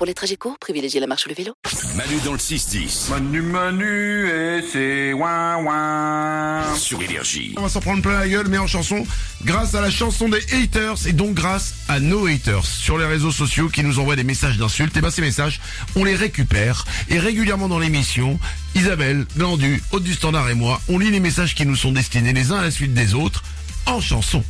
Pour 0.00 0.06
les 0.06 0.14
trajets 0.14 0.36
courts, 0.36 0.56
privilégiez 0.58 0.98
la 0.98 1.06
marche 1.06 1.26
ou 1.26 1.28
le 1.28 1.34
vélo. 1.34 1.52
Manu 1.94 2.14
dans 2.24 2.32
le 2.32 2.38
6-10 2.38 3.10
Manu 3.10 3.42
Manu 3.42 4.30
et 4.30 4.62
c'est 4.62 5.12
ouin 5.12 5.62
ouin. 5.62 6.74
sur 6.74 7.02
Énergie. 7.02 7.52
On 7.58 7.60
va 7.60 7.68
s'en 7.68 7.82
prendre 7.82 8.00
plein 8.00 8.18
la 8.18 8.26
gueule, 8.26 8.48
mais 8.48 8.56
en 8.56 8.66
chanson, 8.66 9.06
grâce 9.44 9.74
à 9.74 9.82
la 9.82 9.90
chanson 9.90 10.30
des 10.30 10.40
haters 10.54 11.06
et 11.06 11.12
donc 11.12 11.34
grâce 11.34 11.74
à 11.86 12.00
nos 12.00 12.26
haters 12.26 12.64
sur 12.64 12.96
les 12.96 13.04
réseaux 13.04 13.30
sociaux 13.30 13.68
qui 13.68 13.84
nous 13.84 13.98
envoient 13.98 14.16
des 14.16 14.24
messages 14.24 14.56
d'insultes. 14.56 14.96
Et 14.96 15.02
ben 15.02 15.10
ces 15.10 15.20
messages, 15.20 15.60
on 15.94 16.04
les 16.04 16.14
récupère 16.14 16.86
et 17.10 17.18
régulièrement 17.18 17.68
dans 17.68 17.78
l'émission, 17.78 18.40
Isabelle, 18.74 19.26
Glandu, 19.36 19.82
Haute 19.92 20.04
du 20.04 20.14
Standard 20.14 20.48
et 20.48 20.54
moi, 20.54 20.80
on 20.88 20.98
lit 20.98 21.10
les 21.10 21.20
messages 21.20 21.54
qui 21.54 21.66
nous 21.66 21.76
sont 21.76 21.92
destinés 21.92 22.32
les 22.32 22.52
uns 22.52 22.58
à 22.60 22.62
la 22.62 22.70
suite 22.70 22.94
des 22.94 23.12
autres 23.12 23.42
en 23.90 24.00
chanson. 24.00 24.42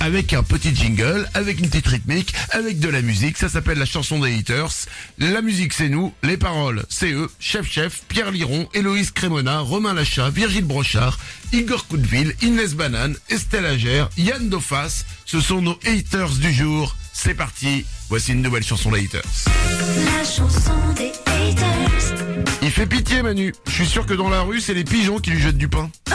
Avec 0.00 0.32
un 0.32 0.42
petit 0.42 0.74
jingle, 0.74 1.28
avec 1.34 1.58
une 1.60 1.68
petite 1.68 1.86
rythmique, 1.86 2.32
avec 2.50 2.78
de 2.78 2.88
la 2.88 3.02
musique, 3.02 3.36
ça 3.36 3.50
s'appelle 3.50 3.78
la 3.78 3.84
chanson 3.84 4.18
des 4.18 4.34
haters. 4.34 4.72
La 5.18 5.42
musique 5.42 5.74
c'est 5.74 5.90
nous, 5.90 6.14
les 6.22 6.38
paroles 6.38 6.82
c'est 6.88 7.10
eux, 7.12 7.28
Chef 7.38 7.70
Chef, 7.70 8.02
Pierre 8.08 8.30
Liron, 8.30 8.68
Héloïse 8.72 9.10
Crémona, 9.10 9.60
Romain 9.60 9.92
Lachat, 9.92 10.30
Virgile 10.30 10.64
Brochard, 10.64 11.18
Igor 11.52 11.86
Coudeville, 11.88 12.34
Inès 12.40 12.74
Banane, 12.74 13.16
Estelle 13.28 13.66
Agère, 13.66 14.08
Yann 14.16 14.48
Dofas, 14.48 15.04
ce 15.26 15.40
sont 15.40 15.60
nos 15.60 15.78
haters 15.84 16.30
du 16.30 16.52
jour. 16.52 16.96
C'est 17.12 17.34
parti, 17.34 17.84
voici 18.08 18.32
une 18.32 18.42
nouvelle 18.42 18.64
chanson 18.64 18.90
des 18.90 19.04
haters. 19.04 19.22
La 20.06 20.24
chanson 20.24 20.72
des 20.96 21.12
haters. 21.26 22.14
Il 22.62 22.70
fait 22.70 22.86
pitié 22.86 23.22
Manu, 23.22 23.54
je 23.66 23.72
suis 23.72 23.86
sûr 23.86 24.06
que 24.06 24.14
dans 24.14 24.30
la 24.30 24.40
rue 24.40 24.60
c'est 24.60 24.74
les 24.74 24.84
pigeons 24.84 25.18
qui 25.18 25.30
lui 25.30 25.40
jettent 25.40 25.58
du 25.58 25.68
pain. 25.68 25.90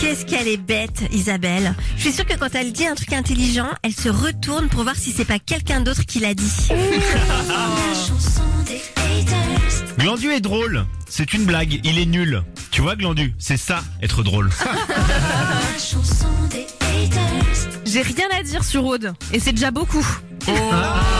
Qu'est-ce 0.00 0.26
qu'elle 0.26 0.48
est 0.48 0.56
bête, 0.58 1.02
Isabelle. 1.12 1.74
Je 1.96 2.02
suis 2.02 2.12
sûre 2.12 2.26
que 2.26 2.34
quand 2.34 2.54
elle 2.54 2.72
dit 2.72 2.86
un 2.86 2.94
truc 2.94 3.12
intelligent, 3.12 3.68
elle 3.82 3.94
se 3.94 4.08
retourne 4.08 4.68
pour 4.68 4.82
voir 4.82 4.96
si 4.96 5.12
c'est 5.12 5.24
pas 5.24 5.38
quelqu'un 5.38 5.80
d'autre 5.80 6.04
qui 6.04 6.20
l'a 6.20 6.34
dit. 6.34 6.68
La 6.70 7.94
chanson 7.94 8.42
des 8.66 8.82
haters. 8.96 9.96
Glandu 9.98 10.30
est 10.30 10.40
drôle. 10.40 10.84
C'est 11.08 11.32
une 11.32 11.44
blague. 11.44 11.80
Il 11.84 11.98
est 11.98 12.06
nul. 12.06 12.42
Tu 12.70 12.82
vois, 12.82 12.96
Glandu, 12.96 13.34
c'est 13.38 13.56
ça, 13.56 13.82
être 14.02 14.22
drôle. 14.22 14.50
La 14.64 15.78
chanson 15.78 16.26
des 16.50 16.66
haters. 16.80 17.70
J'ai 17.86 18.02
rien 18.02 18.26
à 18.38 18.42
dire 18.42 18.64
sur 18.64 18.84
Aude, 18.84 19.14
et 19.32 19.40
c'est 19.40 19.52
déjà 19.52 19.70
beaucoup. 19.70 20.06
Haters. 20.42 21.13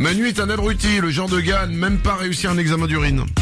Manu 0.00 0.26
est 0.28 0.40
un 0.40 0.48
abruti, 0.48 0.98
le 1.00 1.10
genre 1.10 1.28
de 1.28 1.40
gars 1.40 1.60
à 1.60 1.66
ne 1.66 1.76
même 1.76 1.98
pas 1.98 2.14
réussi 2.14 2.46
un 2.46 2.56
examen 2.58 2.86
d'urine. 2.86 3.24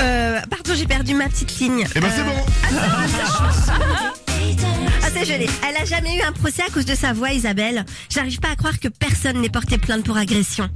Euh, 0.00 0.38
pardon, 0.48 0.74
j'ai 0.76 0.86
perdu 0.86 1.12
ma 1.14 1.28
petite 1.28 1.58
ligne. 1.58 1.84
Eh 1.96 1.98
ben 2.00 2.08
c'est 2.14 2.20
Euh, 2.20 2.24
bon 2.24 2.36
Haters. 2.78 3.42
Ah, 5.02 5.08
c'est 5.12 5.24
gelé. 5.24 5.48
Elle 5.68 5.76
a 5.76 5.84
jamais 5.84 6.16
eu 6.18 6.20
un 6.22 6.30
procès 6.32 6.62
à 6.62 6.70
cause 6.70 6.84
de 6.84 6.94
sa 6.94 7.12
voix, 7.12 7.32
Isabelle. 7.32 7.84
J'arrive 8.10 8.38
pas 8.38 8.50
à 8.50 8.56
croire 8.56 8.78
que 8.78 8.86
personne 8.88 9.40
n'ait 9.40 9.48
porté 9.48 9.76
plainte 9.78 10.04
pour 10.04 10.16
agression. 10.16 10.68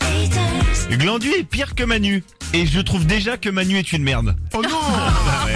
Haters. 0.00 0.98
Glandu 0.98 1.28
est 1.30 1.44
pire 1.44 1.74
que 1.74 1.84
Manu. 1.84 2.22
Et 2.52 2.66
je 2.66 2.80
trouve 2.80 3.06
déjà 3.06 3.36
que 3.38 3.48
Manu 3.48 3.78
est 3.78 3.92
une 3.92 4.02
merde. 4.02 4.36
Oh 4.52 4.60
non 4.62 4.68
Chanson 4.68 5.53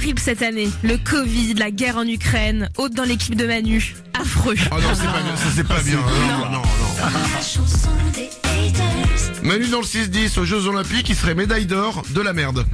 horrible 0.00 0.18
cette 0.18 0.40
année. 0.40 0.70
Le 0.82 0.96
Covid, 0.96 1.54
la 1.54 1.70
guerre 1.70 1.98
en 1.98 2.06
Ukraine, 2.06 2.70
Aude 2.78 2.94
dans 2.94 3.04
l'équipe 3.04 3.34
de 3.34 3.46
Manu. 3.46 3.94
Affreux. 4.18 4.54
Oh 4.70 4.74
non, 4.76 4.88
c'est 4.94 5.04
pas 5.04 5.20
bien, 5.20 5.36
ça 5.36 5.44
c'est 5.54 5.66
pas 5.66 5.80
bien. 5.82 5.96
Non, 5.98 6.46
non, 6.46 6.50
non. 6.52 6.62
La 7.02 7.42
chanson 7.42 7.90
des 8.14 8.30
haters. 8.48 9.42
Manu 9.42 9.66
dans 9.68 9.80
le 9.80 9.84
6-10 9.84 10.38
aux 10.38 10.44
Jeux 10.44 10.66
Olympiques, 10.66 11.10
il 11.10 11.16
serait 11.16 11.34
médaille 11.34 11.66
d'or 11.66 12.02
de 12.10 12.20
la 12.22 12.32
merde. 12.32 12.64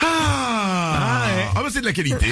Ah 0.00 1.24
Ah 1.56 1.62
bah 1.62 1.68
c'est 1.72 1.80
de 1.80 1.86
la 1.86 1.92
qualité. 1.92 2.26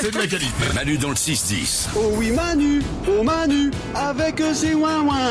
C'est 0.00 0.12
de 0.12 0.18
la 0.18 0.26
qualité. 0.28 0.52
Manu 0.74 0.98
dans 0.98 1.10
le 1.10 1.16
6-10. 1.16 1.88
Oh 1.96 2.12
oui 2.16 2.30
Manu, 2.30 2.80
oh 3.08 3.24
Manu, 3.24 3.72
avec 3.94 4.40
ses 4.54 4.74
ouin 4.74 5.00
ouin. 5.02 5.30